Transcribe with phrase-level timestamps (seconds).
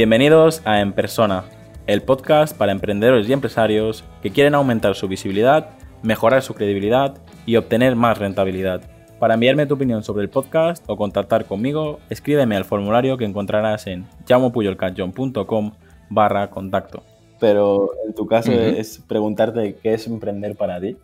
[0.00, 1.44] Bienvenidos a En Persona,
[1.86, 5.72] el podcast para emprendedores y empresarios que quieren aumentar su visibilidad,
[6.02, 8.80] mejorar su credibilidad y obtener más rentabilidad.
[9.18, 13.86] Para enviarme tu opinión sobre el podcast o contactar conmigo, escríbeme al formulario que encontrarás
[13.88, 15.72] en llamopuyolcanchon.com
[16.08, 17.02] barra contacto.
[17.38, 20.96] Pero en tu caso es preguntarte qué es emprender para ti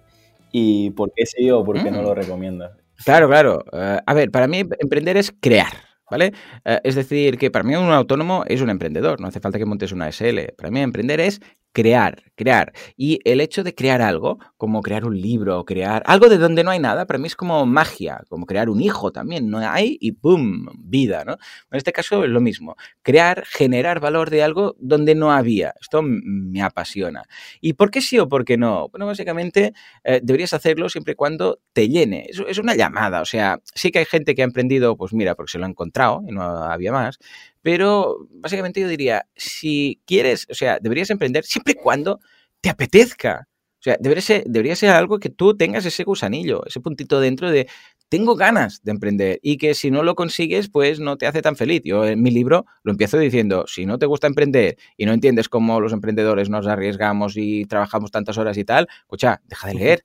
[0.53, 2.15] y por qué sí o por qué no lo mm.
[2.15, 2.73] recomiendas.
[3.05, 3.63] Claro, claro.
[3.75, 5.96] Eh, a ver, para mí emprender es crear.
[6.11, 6.33] ¿Vale?
[6.65, 9.67] Eh, es decir, que para mí un autónomo es un emprendedor, no hace falta que
[9.67, 10.55] montes una SL.
[10.57, 11.41] Para mí emprender es
[11.77, 12.73] crear, crear.
[12.97, 16.71] Y el hecho de crear algo, como crear un libro, crear algo de donde no
[16.71, 20.13] hay nada, para mí es como magia, como crear un hijo también, no hay y
[20.13, 20.69] ¡pum!
[20.79, 21.33] vida, ¿no?
[21.33, 25.75] En este caso es lo mismo, crear, generar valor de algo donde no había.
[25.79, 27.25] Esto me apasiona.
[27.61, 28.89] ¿Y por qué sí o por qué no?
[28.89, 32.27] Bueno, básicamente eh, deberías hacerlo siempre y cuando te llene.
[32.31, 35.53] Es, una llamada, o sea, sí que hay gente que ha emprendido, pues mira, porque
[35.53, 37.19] se lo ha encontrado y no había más,
[37.67, 42.21] pero básicamente yo diría, si quieres, o sea, deberías emprender siempre y cuando
[42.61, 43.49] te apetezca.
[43.73, 47.51] O sea, debería ser, debería ser algo que tú tengas ese gusanillo, ese puntito dentro
[47.51, 47.67] de
[48.09, 51.57] tengo ganas de emprender y que si no lo consigues, pues no te hace tan
[51.57, 51.83] feliz.
[51.85, 55.49] Yo en mi libro lo empiezo diciendo, si no te gusta emprender y no entiendes
[55.49, 60.05] cómo los emprendedores nos arriesgamos y trabajamos tantas horas y tal, escucha, deja de leer.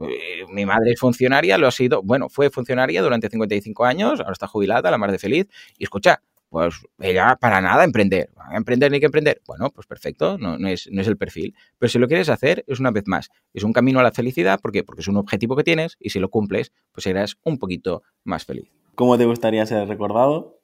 [0.00, 4.32] Eh, mi madre es funcionaria, lo ha sido, bueno, fue funcionaria durante 55 años, ahora
[4.32, 8.30] está jubilada, la más de feliz, y escucha, pues ella para nada emprender.
[8.52, 9.40] ¿Emprender ni que emprender?
[9.46, 11.54] Bueno, pues perfecto, no, es, no, es, el perfil.
[11.78, 14.60] Pero si lo quieres hacer, es una vez más, es un camino a la felicidad,
[14.60, 14.84] ¿por qué?
[14.84, 18.44] Porque es un objetivo que tienes y si lo cumples, pues serás un poquito más
[18.44, 18.70] feliz.
[18.94, 20.60] ¿Cómo te gustaría ser recordado?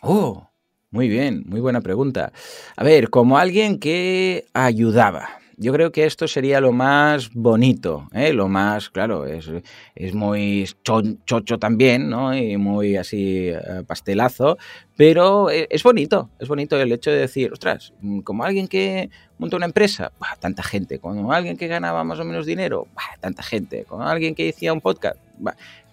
[0.00, 0.48] Oh,
[0.90, 2.32] muy bien, muy buena pregunta.
[2.76, 5.41] A ver, como alguien que ayudaba.
[5.62, 8.32] Yo creo que esto sería lo más bonito, ¿eh?
[8.32, 9.48] lo más, claro, es,
[9.94, 12.36] es muy chocho también, ¿no?
[12.36, 14.58] Y muy así eh, pastelazo,
[14.96, 19.08] pero e, es bonito, es bonito el hecho de decir, ostras, mm, como alguien que
[19.38, 22.88] monta una empresa, tanta gente, como alguien que ganaba más o menos dinero,
[23.20, 25.16] tanta gente, como alguien que decía un podcast,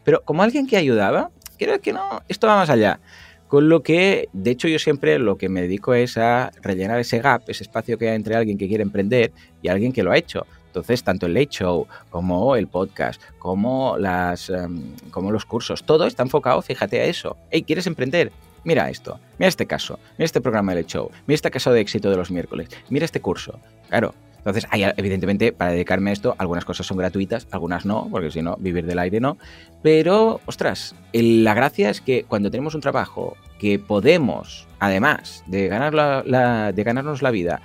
[0.04, 1.30] pero como alguien que ayudaba,
[1.60, 3.00] creo que no, esto va más allá.
[3.50, 7.18] Con lo que, de hecho, yo siempre lo que me dedico es a rellenar ese
[7.18, 9.32] gap, ese espacio que hay entre alguien que quiere emprender
[9.64, 10.46] y alguien que lo ha hecho.
[10.68, 16.06] Entonces, tanto el Late Show como el podcast, como, las, em, como los cursos, todo
[16.06, 17.38] está enfocado, fíjate a eso.
[17.50, 18.32] Hey, ¿quieres emprender?
[18.64, 21.82] Mira esto, mira este caso, mira este programa de Late Show, mira este caso de
[21.82, 23.60] éxito de los miércoles, mira este curso.
[23.88, 28.32] Claro, entonces, hay, evidentemente, para dedicarme a esto, algunas cosas son gratuitas, algunas no, porque
[28.32, 29.38] si no, vivir del aire no.
[29.84, 35.94] Pero, ostras, la gracia es que cuando tenemos un trabajo que podemos, además de, ganar
[35.94, 37.62] la, de ganarnos la vida,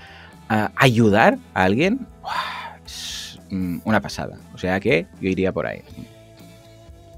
[0.48, 2.06] ayudar a alguien,
[2.84, 4.36] es mm, una pasada.
[4.52, 5.82] O sea que yo iría por ahí.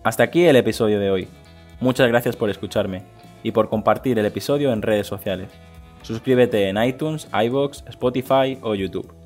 [0.04, 1.28] Hasta aquí el episodio de hoy.
[1.80, 3.02] Muchas gracias por escucharme
[3.42, 5.48] y por compartir el episodio en redes sociales.
[6.02, 9.25] Suscríbete en iTunes, iBox, Spotify o YouTube.